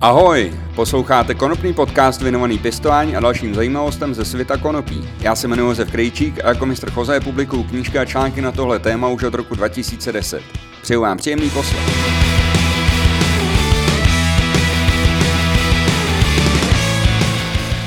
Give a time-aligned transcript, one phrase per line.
[0.00, 5.08] Ahoj, posloucháte konopný podcast věnovaný pěstování a dalším zajímavostem ze světa konopí.
[5.20, 8.78] Já se jmenuji Josef Krejčík a jako mistr Choze publikuju knížky a články na tohle
[8.78, 10.42] téma už od roku 2010.
[10.82, 11.82] Přeju vám příjemný poslech.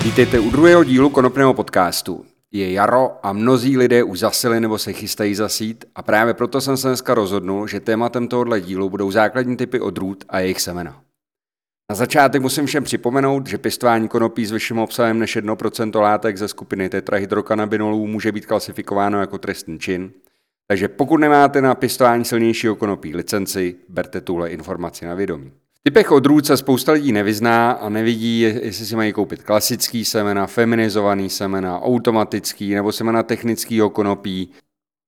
[0.04, 2.25] Vítejte u druhého dílu konopného podcastu.
[2.51, 6.78] Je jaro a mnozí lidé už zasili nebo se chystají zasít a právě proto jsem
[6.78, 11.11] se dneska rozhodnul, že tématem tohohle dílu budou základní typy odrůd a jejich semena.
[11.91, 16.47] Na začátek musím všem připomenout, že pěstování konopí s vyšším obsahem než 1% látek ze
[16.47, 20.11] skupiny tetrahydrokanabinolů může být klasifikováno jako trestný čin,
[20.68, 25.51] takže pokud nemáte na pěstování silnějšího konopí licenci, berte tuhle informaci na vědomí.
[25.79, 30.47] V typech odrůd se spousta lidí nevyzná a nevidí, jestli si mají koupit klasický semena,
[30.47, 34.52] feminizovaný semena, automatický nebo semena technického konopí.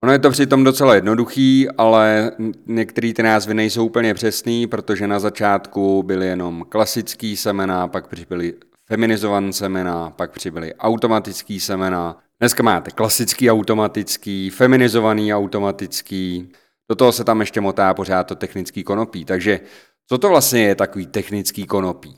[0.03, 2.31] Ono je to přitom docela jednoduchý, ale
[2.67, 8.53] některé ty názvy nejsou úplně přesný, protože na začátku byly jenom klasický semena, pak přibyly
[8.88, 12.17] feminizované semena, pak přibyly automatický semena.
[12.39, 16.52] Dneska máte klasický automatický, feminizovaný automatický,
[16.89, 19.25] do toho se tam ještě motá pořád to technický konopí.
[19.25, 19.59] Takže
[20.08, 22.17] co to vlastně je takový technický konopí?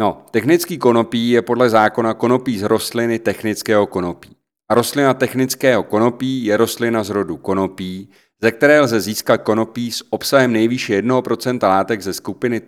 [0.00, 4.36] No, technický konopí je podle zákona konopí z rostliny technického konopí.
[4.70, 8.10] Rostlina technického konopí je rostlina z rodu konopí,
[8.42, 12.60] ze které lze získat konopí s obsahem nejvýše 1% látek ze skupiny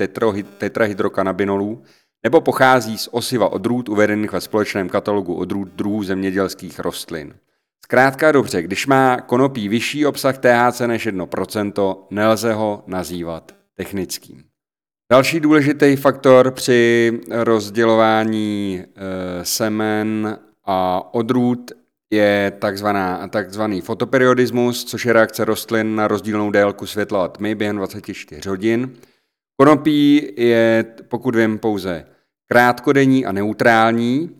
[0.58, 1.82] tetrahydrokanabinolů
[2.22, 7.34] nebo pochází z osiva odrůd uvedených ve společném katalogu odrůd druhů zemědělských rostlin.
[7.84, 14.44] Zkrátka dobře, když má konopí vyšší obsah THC než 1%, nelze ho nazývat technickým.
[15.12, 21.72] Další důležitý faktor při rozdělování e, semen a odrůd
[22.12, 27.76] je takzvaná, takzvaný fotoperiodismus, což je reakce rostlin na rozdílnou délku světla a tmy během
[27.76, 28.92] 24 hodin.
[29.60, 32.06] Konopí je, pokud vím, pouze
[32.52, 34.30] krátkodenní a neutrální.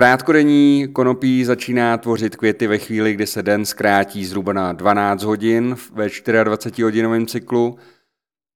[0.00, 5.76] Krátkodenní konopí začíná tvořit květy ve chvíli, kdy se den zkrátí zhruba na 12 hodin
[5.92, 7.78] ve 24-hodinovém cyklu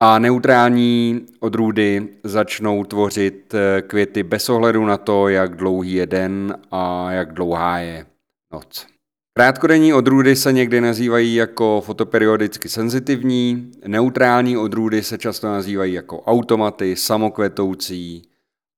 [0.02, 6.56] a neutrální odrůdy začnou tvořit eh, květy bez ohledu na to, jak dlouhý je den
[6.70, 8.06] a jak dlouhá je
[8.52, 8.86] noc.
[9.34, 16.96] Krátkodenní odrůdy se někdy nazývají jako fotoperiodicky senzitivní, neutrální odrůdy se často nazývají jako automaty,
[16.96, 18.22] samokvetoucí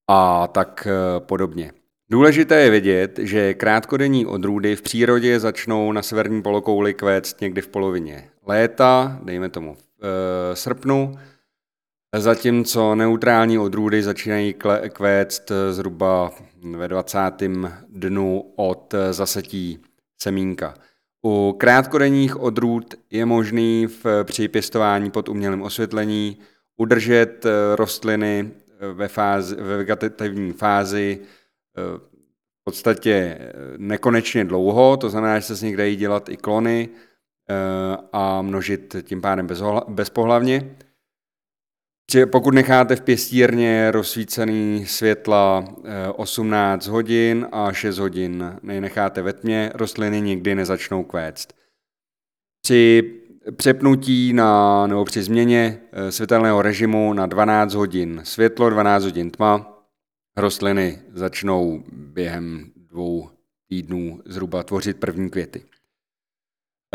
[0.08, 1.72] a tak eh, podobně.
[2.10, 7.68] Důležité je vědět, že krátkodenní odrůdy v přírodě začnou na severní polokouli kvést někdy v
[7.68, 11.18] polovině léta, dejme tomu v e, srpnu,
[12.20, 14.54] zatímco neutrální odrůdy začínají
[14.88, 16.30] kvést zhruba
[16.76, 17.18] ve 20.
[17.88, 19.78] dnu od zasetí
[20.22, 20.74] semínka.
[21.26, 26.38] U krátkodenních odrůd je možný v, při pěstování pod umělým osvětlení
[26.76, 31.98] udržet eh, rostliny eh, ve, fázi, ve vegetativní fázi eh,
[32.60, 33.38] v podstatě
[33.76, 36.88] nekonečně dlouho, to znamená, že se z nich dají dělat i klony
[38.12, 39.48] a množit tím pádem
[39.88, 40.76] bezpohlavně.
[42.32, 45.64] Pokud necháte v pěstírně rozsvícený světla
[46.16, 51.54] 18 eh, hodin a 6 hodin necháte ve tmě, rostliny nikdy nezačnou kvést.
[52.62, 53.12] Při
[53.56, 59.82] přepnutí na, nebo při změně eh, světelného režimu na 12 hodin světlo, 12 hodin tma,
[60.36, 63.30] rostliny začnou během dvou
[63.68, 65.62] týdnů zhruba tvořit první květy.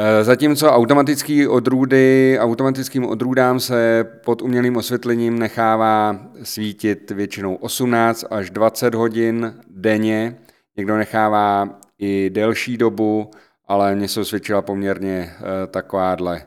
[0.02, 8.50] Eh, zatímco automatický odrůdy, automatickým odrůdám se pod umělým osvětlením nechává svítit většinou 18 až
[8.50, 10.38] 20 hodin denně.
[10.78, 13.32] Někdo nechává i delší dobu,
[13.68, 16.42] ale mně se osvědčila poměrně eh, takováhle,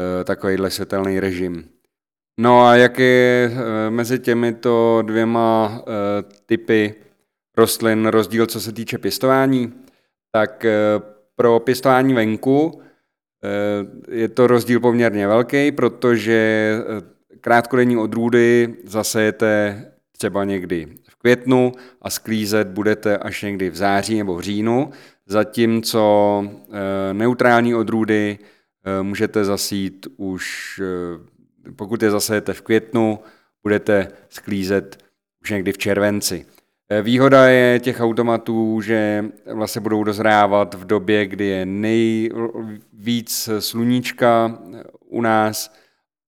[0.00, 1.64] eh, takovýhle světelný režim.
[2.40, 3.50] No a jak je
[3.88, 5.82] mezi těmito dvěma
[6.46, 6.94] typy
[7.56, 9.72] rostlin rozdíl, co se týče pěstování,
[10.32, 10.66] tak
[11.36, 12.82] pro pěstování venku
[13.44, 16.32] eh, je to rozdíl poměrně velký, protože
[16.80, 21.72] eh, krátkodenní odrůdy zasejete třeba někdy v květnu
[22.02, 24.90] a sklízet budete až někdy v září nebo v říjnu,
[25.26, 28.38] zatímco eh, neutrální odrůdy
[29.02, 30.80] můžete zasít už,
[31.76, 33.18] pokud je zasejete v květnu,
[33.62, 35.04] budete sklízet
[35.42, 36.46] už někdy v červenci.
[36.92, 44.58] Eh, výhoda je těch automatů, že vlastně budou dozrávat v době, kdy je nejvíc sluníčka
[45.00, 45.74] u nás.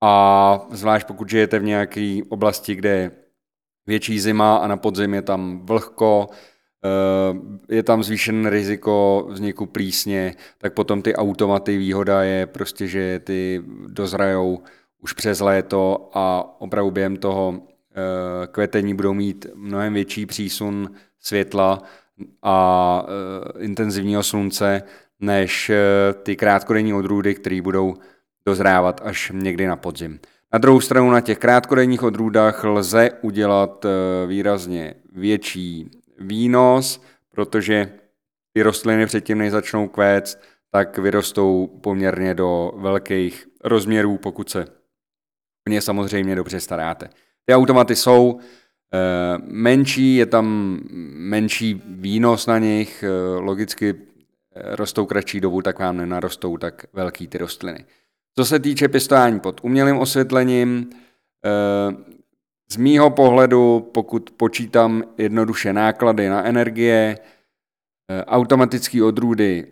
[0.02, 3.10] A zvlášť pokud žijete v nějaké oblasti, kde je
[3.86, 6.28] větší zima a na podzim je tam vlhko,
[6.84, 13.18] eh, je tam zvýšen riziko vzniku plísně, tak potom ty automaty výhoda je prostě, že
[13.18, 14.62] ty dozrajou
[15.02, 17.73] už přes léto a opravdu během toho
[18.46, 21.82] kvetení budou mít mnohem větší přísun světla
[22.42, 23.06] a
[23.58, 24.82] intenzivního slunce
[25.20, 25.70] než
[26.22, 27.94] ty krátkodenní odrůdy, které budou
[28.46, 30.20] dozrávat až někdy na podzim.
[30.52, 33.86] Na druhou stranu na těch krátkodenních odrůdách lze udělat
[34.26, 37.92] výrazně větší výnos, protože
[38.52, 44.64] ty rostliny předtím, než začnou kvést, tak vyrostou poměrně do velkých rozměrů, pokud se
[45.68, 47.08] o ně samozřejmě dobře staráte.
[47.44, 48.98] Ty automaty jsou e,
[49.44, 50.78] menší, je tam
[51.14, 53.94] menší výnos na nich, e, logicky e,
[54.76, 57.84] rostou kratší dobu, tak vám nenarostou tak velký ty rostliny.
[58.38, 60.90] Co se týče pěstování pod umělým osvětlením,
[62.72, 67.18] z mýho pohledu, pokud počítám jednoduše náklady na energie,
[68.26, 69.66] automatické odrůdy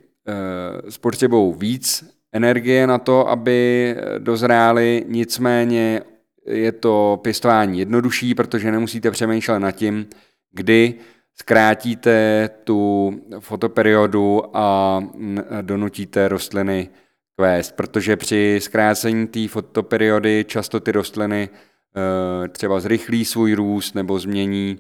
[0.89, 6.03] spotřebou víc energie na to, aby dozrály, nicméně
[6.47, 10.07] je to pěstování jednodušší, protože nemusíte přemýšlet nad tím,
[10.53, 10.95] kdy
[11.35, 15.01] zkrátíte tu fotoperiodu a
[15.63, 16.89] donutíte rostliny
[17.37, 21.49] kvést, protože při zkrácení té fotoperiody často ty rostliny
[22.45, 24.79] eh, třeba zrychlí svůj růst nebo změní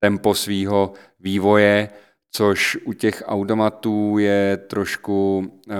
[0.00, 1.88] tempo svého vývoje,
[2.32, 5.74] což u těch automatů je trošku uh,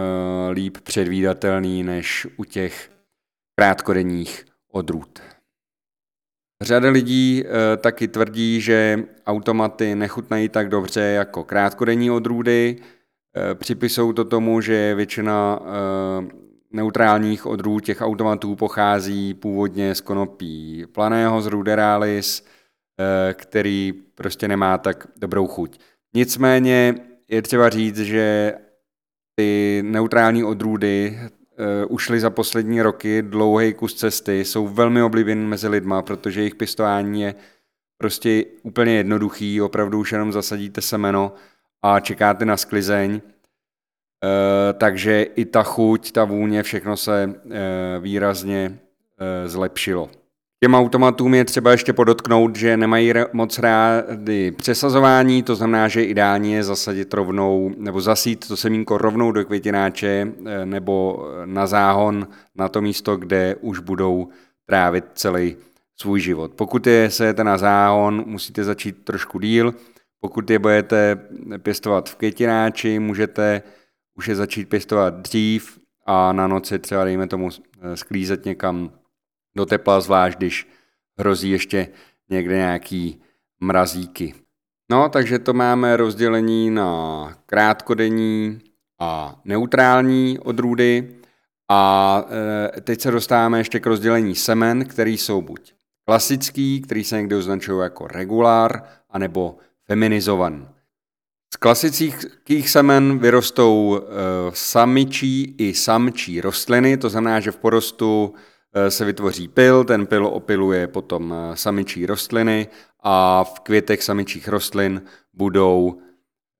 [0.53, 2.91] líp předvídatelný než u těch
[3.59, 5.19] krátkodenních odrůd.
[6.63, 12.77] Řada lidí uh, taky tvrdí, že automaty nechutnají tak dobře jako krátkodenní odrůdy.
[12.79, 15.67] Uh, připisují to tomu, že většina uh,
[16.73, 22.45] neutrálních odrůd těch automatů pochází původně z konopí planého, z ruderalis,
[23.35, 25.79] který prostě nemá tak dobrou chuť.
[26.15, 26.95] Nicméně
[27.29, 28.55] je třeba říct, že
[29.35, 31.21] ty neutrální odrůdy
[31.61, 36.55] uh, ušly za poslední roky dlouhý kus cesty, jsou velmi oblíbený mezi lidma, protože jejich
[36.55, 37.35] pěstování je
[37.99, 41.33] prostě úplně jednoduchý, opravdu už jenom zasadíte semeno
[41.83, 43.21] a čekáte na sklizeň, uh,
[44.79, 47.53] takže i ta chuť, ta vůně, všechno se uh,
[48.01, 48.79] výrazně
[49.47, 50.11] zlepšilo.
[50.63, 56.53] Těm automatům je třeba ještě podotknout, že nemají moc rády přesazování, to znamená, že ideální
[56.53, 62.69] je zasadit rovnou, nebo zasít to semínko rovnou do květináče eh, nebo na záhon na
[62.69, 64.29] to místo, kde už budou
[64.67, 65.57] trávit celý
[66.01, 66.53] svůj život.
[66.55, 69.75] Pokud je sejete na záhon, musíte začít trošku díl.
[70.21, 71.19] Pokud je budete
[71.59, 73.63] pěstovat v květináči, můžete
[74.17, 77.49] už je začít pěstovat dřív a na noci třeba, dejme tomu,
[77.81, 78.91] eh, sklízet někam
[79.57, 80.69] do tepla, zvlášť když
[81.19, 81.89] hrozí ještě
[82.31, 83.21] někde nějaký
[83.61, 84.35] mrazíky.
[84.91, 88.61] No, takže to máme rozdělení na krátkodenní
[88.99, 91.17] a neutrální odrůdy.
[91.69, 92.25] A
[92.77, 95.73] e, teď se dostáváme ještě k rozdělení semen, který jsou buď
[96.05, 99.57] klasický, který se někdy označují jako regulár, anebo
[99.87, 100.69] feminizovaný.
[101.55, 104.03] Z klasických semen vyrostou e,
[104.55, 110.27] samičí i samčí rostliny, to znamená, že v porostu Eh, se vytvoří pil, ten pil
[110.27, 112.69] opiluje potom eh, samičí rostliny
[113.03, 115.03] a v květech samičích rostlin
[115.35, 115.99] budou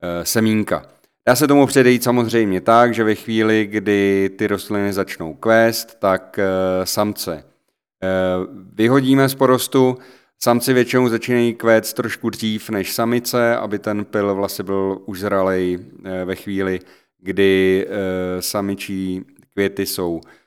[0.03, 0.87] eh, semínka.
[1.27, 6.39] Dá se tomu předejít samozřejmě tak, že ve chvíli, kdy ty rostliny začnou kvést, tak
[6.85, 7.45] samce
[8.73, 9.99] vyhodíme z porostu.
[10.39, 15.79] Samci většinou začínají kvést trošku dřív než samice, aby ten pil vlastně byl už zralej
[16.25, 16.81] ve chvíli,
[17.19, 17.87] kdy
[18.41, 19.25] samičí
[19.55, 20.40] květy jsou Eh,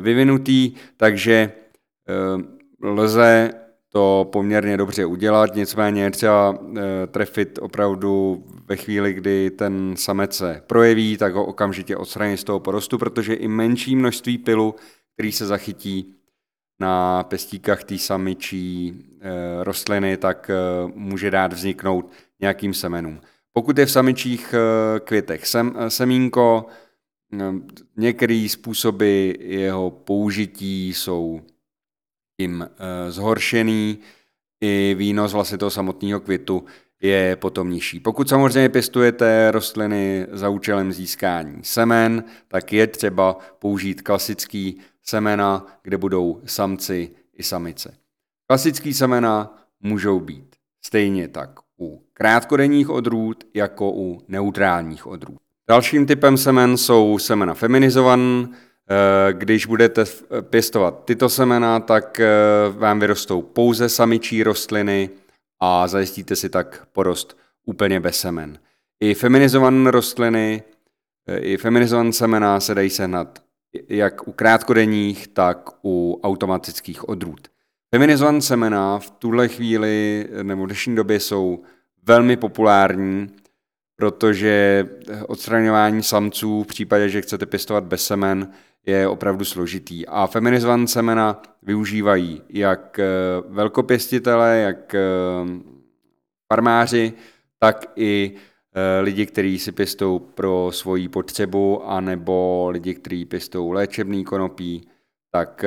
[0.00, 1.52] vyvinutý, takže
[2.08, 3.50] eh, lze
[3.92, 10.62] to poměrně dobře udělat, nicméně třeba eh, trefit opravdu ve chvíli, kdy ten samec se
[10.66, 14.74] projeví, tak ho okamžitě odstranit z toho porostu, protože i menší množství pilu,
[15.14, 16.14] který se zachytí
[16.80, 18.94] na pestíkách té samičí
[19.62, 20.50] rostliny, tak
[20.94, 23.20] může dát vzniknout nějakým semenům.
[23.52, 24.54] Pokud je v samičích
[25.04, 26.66] květech sem, semínko,
[27.32, 31.40] Ehm, některé způsoby jeho použití jsou
[32.40, 33.98] tím eh, zhoršený,
[34.60, 36.64] i výnos vlastně toho samotného květu
[37.02, 38.00] je potom nižší.
[38.00, 45.96] Pokud samozřejmě pěstujete rostliny za účelem získání semen, tak je třeba použít klasický semena, kde
[45.98, 47.94] budou samci i samice.
[48.46, 55.38] Klasický semena můžou být stejně tak u krátkodenních odrůd, jako u neutrálních odrůd.
[55.70, 58.48] Dalším typem semen jsou semena feminizované.
[58.48, 60.04] Eh, když budete
[60.40, 62.28] pěstovat tyto semena, tak eh,
[62.70, 65.10] vám vyrostou pouze samičí rostliny
[65.60, 67.36] a zajistíte si tak porost
[67.66, 68.58] úplně bez semen.
[69.00, 70.62] I feminizované rostliny,
[71.28, 73.38] eh, i feminizované semena se dají sehnat
[73.88, 77.48] jak u krátkodenních, tak u automatických odrůd.
[77.94, 81.62] Feminizované semena v tuhle chvíli nebo v dnešní době jsou
[82.02, 83.28] velmi populární,
[84.00, 84.88] protože
[85.26, 88.48] odstraňování samců v případě, že chcete pěstovat bez semen,
[88.86, 90.06] je opravdu složitý.
[90.06, 93.04] A feminizované semena využívají jak eh,
[93.48, 95.00] velkopěstitele, jak eh,
[96.52, 97.12] farmáři,
[97.58, 98.32] tak i
[98.74, 104.88] eh, lidi, kteří si pěstou pro svoji potřebu, anebo lidi, kteří pěstou léčebný konopí,
[105.32, 105.64] tak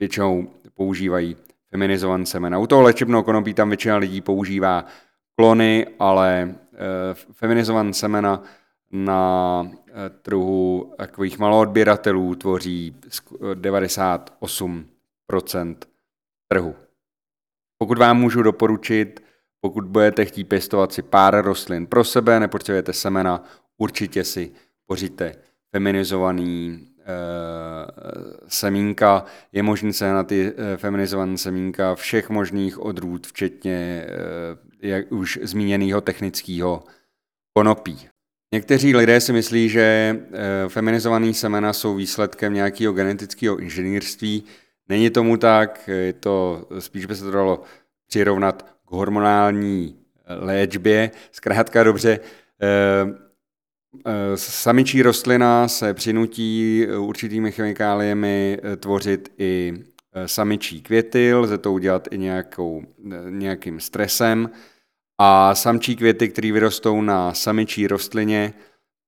[0.00, 1.36] většinou používají
[1.70, 2.58] feminizované semena.
[2.58, 4.84] U toho léčebného konopí tam většina lidí používá
[5.36, 6.54] klony, ale
[7.32, 8.42] feminizované semena
[8.92, 12.96] na eh, trhu takových maloodběratelů tvoří
[13.54, 15.76] 98%
[16.48, 16.74] trhu.
[17.78, 19.20] Pokud vám můžu doporučit,
[19.60, 23.42] pokud budete chtít pěstovat si pár rostlin pro sebe, nepotřebujete semena,
[23.78, 24.52] určitě si
[24.86, 25.34] pořiďte
[25.72, 26.88] feminizovaný
[28.48, 29.24] semínka.
[29.52, 34.06] Je možné se na ty e, feminizované semínka všech možných odrůd, včetně
[34.82, 36.84] e, jak už zmíněného technického
[37.52, 38.08] konopí.
[38.54, 44.44] Někteří lidé si myslí, že eh, feminizované semena jsou výsledkem nějakého genetického inženýrství.
[44.88, 47.62] Není tomu tak, je to, spíš by se to dalo
[48.08, 49.96] přirovnat k hormonální
[50.26, 51.10] eh, léčbě.
[51.32, 52.20] Zkrátka dobře,
[52.62, 53.24] eh,
[54.34, 59.72] samičí rostlina se přinutí určitými chemikáliemi tvořit i
[60.26, 62.82] samičí květy, lze to udělat i nějakou,
[63.28, 64.50] nějakým stresem.
[65.18, 68.54] A samčí květy, které vyrostou na samičí rostlině,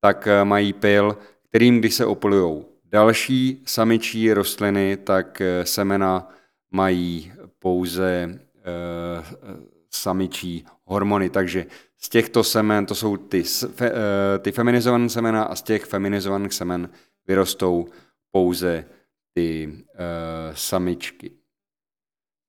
[0.00, 6.28] tak eh, mají pil, kterým, když se opolují další samičí rostliny, tak eh, semena
[6.70, 8.38] mají pouze e,
[9.90, 11.30] samičí hormony.
[11.30, 11.66] Takže
[12.00, 16.52] z těchto semen, to jsou ty, fe, e, ty feminizované semena a z těch feminizovaných
[16.52, 16.88] semen
[17.26, 17.86] vyrostou
[18.32, 18.84] pouze
[19.34, 21.30] ty e, samičky.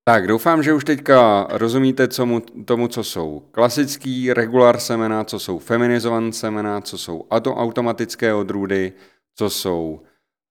[0.07, 5.59] Tak, doufám, že už teďka rozumíte mu, tomu, co jsou klasický regular semena, co jsou
[5.59, 8.93] feminizované semena, co jsou automatické odrůdy,
[9.35, 10.01] co jsou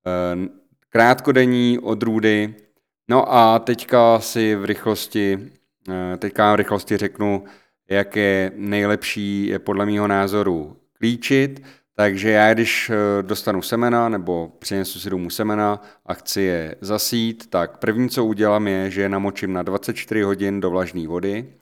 [0.07, 0.49] e,
[0.89, 2.55] krátkodenní odrůdy.
[3.11, 5.53] No a teďka si v rychlosti,
[5.89, 7.45] e, teďka v rychlosti řeknu,
[7.89, 11.63] jak je nejlepší je podle mého názoru klíčit.
[11.95, 17.51] Takže já, když eh, dostanu semena nebo přinesu si domů semena a chci je zasít,
[17.51, 21.55] tak první, co udělám, je, že je namočím na 24 hodin do vlažné vody.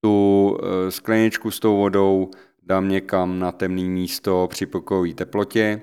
[0.00, 2.30] Tu eh, skleničku s tou vodou
[2.62, 5.80] dám někam na temné místo při pokojové teplotě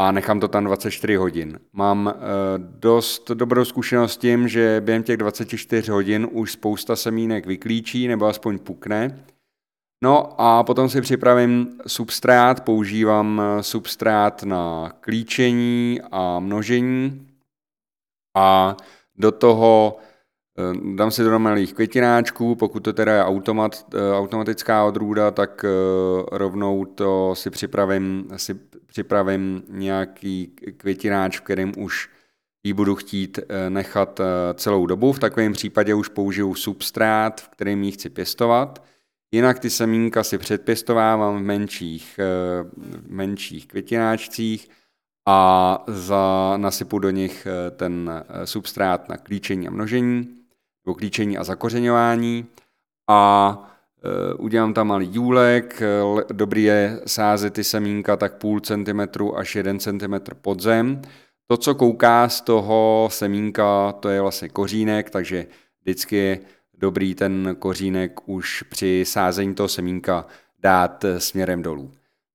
[0.00, 1.58] a nechám to tam 24 hodin.
[1.72, 2.18] Mám eh,
[2.58, 8.26] dost dobrou zkušenost s tím, že během těch 24 hodin už spousta semínek vyklíčí nebo
[8.26, 9.24] aspoň pukne
[10.04, 17.26] No a potom si připravím substrát, používám eh, substrát na klíčení a množení
[18.36, 18.76] a
[19.16, 19.98] do toho
[20.58, 25.64] eh, dám si do malých květináčků, pokud to teda je automat, automatická odrůda, tak
[26.32, 32.08] rovnou to si připravím, si připravím nějaký květináč, v kterém už
[32.64, 34.20] ji budu chtít nechat
[34.54, 35.12] celou dobu.
[35.12, 38.82] V takovém případě už použiju substrát, v kterém ji chci pěstovat.
[39.32, 42.24] Jinak ty semínka si předpěstovávám v menších, eh,
[42.76, 44.68] v menších květináčcích
[45.28, 50.28] a za, nasypu do nich eh, ten eh, substrát na klíčení a množení,
[50.86, 52.46] nebo klíčení a zakořeňování
[53.08, 53.79] a
[54.38, 55.82] udělám tam malý důlek,
[56.32, 61.02] dobrý je sázet ty semínka tak půl centimetru až jeden centimetr pod zem.
[61.46, 65.46] To, co kouká z toho semínka, to je vlastně kořínek, takže
[65.82, 66.38] vždycky je
[66.74, 70.26] dobrý ten kořínek už při sázení toho semínka
[70.58, 71.90] dát směrem dolů.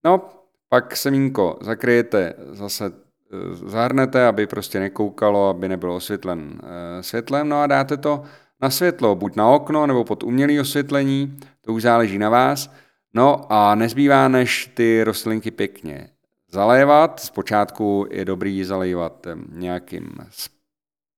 [0.06, 0.30] No,
[0.70, 7.62] pak semínko zakryjete, zase eh, zahrnete, aby prostě nekoukalo, aby nebylo osvětlen eh, světlem, no
[7.62, 8.24] a dáte to
[8.62, 12.72] na světlo, buď na okno nebo pod umělé osvětlení, to už záleží na vás.
[13.14, 16.10] No a nezbývá, než ty rostlinky pěkně
[16.52, 17.20] zalévat.
[17.20, 20.12] Zpočátku je dobrý zalévat eh, nějakým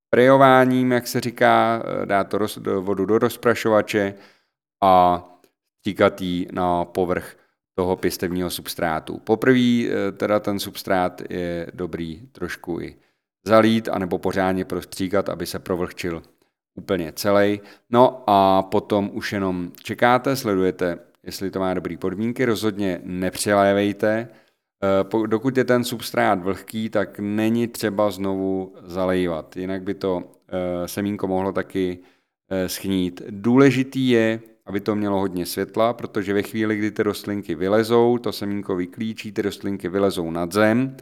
[0.09, 2.39] prejováním, jak se říká, eh, dát to
[2.81, 4.13] vodu do rozprašovače
[4.83, 5.23] a
[5.79, 7.37] stíkat ji na povrch
[7.75, 9.19] toho pěstevního substrátu.
[9.19, 12.95] Poprvé eh, teda ten substrát je dobrý trošku i
[13.45, 16.23] zalít, anebo pořádně prostříkat, aby se provlhčil
[16.77, 17.61] úplně celý.
[17.89, 24.27] No a potom už jenom čekáte, sledujete, jestli to má dobré podmínky, rozhodně nepřelévejte,
[24.83, 30.87] Eh, dokud je ten substrát vlhký, tak není třeba znovu zalejvat, jinak by to eh,
[30.87, 31.99] semínko mohlo taky
[32.49, 33.21] eh, schnít.
[33.29, 38.31] Důležitý je, aby to mělo hodně světla, protože ve chvíli, kdy ty rostlinky vylezou, to
[38.31, 40.97] semínko vyklíčí, ty rostlinky vylezou nad zem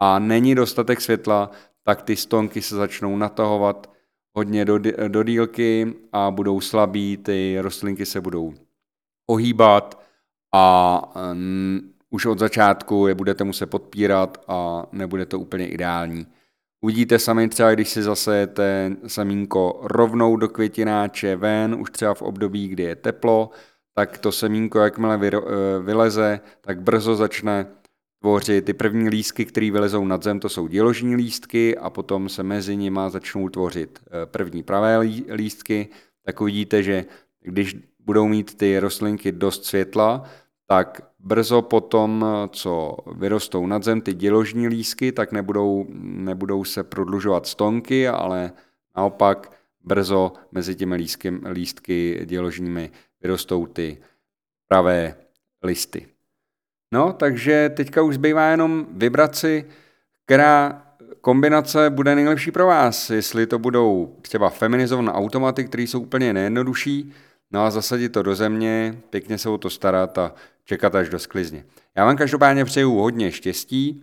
[0.00, 1.50] a není dostatek světla,
[1.84, 3.92] tak ty stonky se začnou natahovat
[4.34, 8.54] hodně do, do dílky a budou slabí, ty rostlinky se budou
[9.26, 10.02] ohýbat
[10.54, 16.26] a um, už od začátku je budete muset podpírat a nebude to úplně ideální.
[16.80, 22.68] Uvidíte sami třeba, když si zasejete semínko rovnou do květináče ven, už třeba v období,
[22.68, 23.50] kdy je teplo,
[23.94, 25.40] tak to semínko, jakmile eh,
[25.82, 27.66] vyleze, tak brzo začne
[28.22, 32.42] tvořit ty první lístky, které vylezou nad zem, to jsou děložní lístky a potom se
[32.42, 34.98] mezi nimi začnou tvořit eh, první pravé
[35.34, 35.88] lístky,
[36.24, 37.04] tak uvidíte, že
[37.40, 40.24] když budou mít ty rostlinky dost světla,
[40.66, 47.46] tak brzo potom, co vyrostou nad zem ty děložní lístky, tak nebudou, nebudou se prodlužovat
[47.46, 48.52] stonky, ale
[48.96, 49.52] naopak
[49.84, 52.90] brzo mezi těmi lístky, lístky děložními
[53.22, 53.98] vyrostou ty
[54.68, 55.16] pravé
[55.62, 56.06] listy.
[56.92, 59.64] No, takže teďka už zbývá jenom vybrat si,
[60.24, 60.82] která
[61.20, 63.10] kombinace bude nejlepší pro vás.
[63.10, 67.12] Jestli to budou třeba feminizované automaty, které jsou úplně nejjednodušší,
[67.50, 70.34] no a zasadit to do země, pěkně se o to starat a
[70.64, 71.64] čekat až do sklizně.
[71.96, 74.02] Já vám každopádně přeju hodně štěstí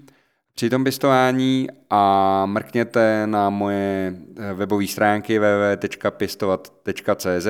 [0.54, 4.16] při tom pěstování a mrkněte na moje
[4.54, 7.48] webové stránky www.pěstovat.cz,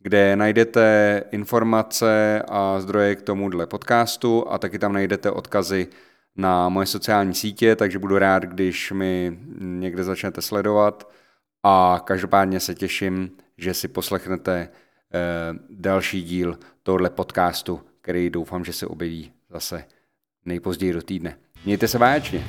[0.00, 5.88] kde najdete informace a zdroje k tomuhle podcastu a taky tam najdete odkazy
[6.36, 11.10] na moje sociální sítě, takže budu rád, když mi někde začnete sledovat
[11.62, 15.18] a každopádně se těším, že si poslechnete eh,
[15.70, 19.84] další díl tohle podcastu, který doufám, že se objeví zase
[20.44, 21.36] nejpozději do týdne.
[21.64, 22.44] Mějte se báječně.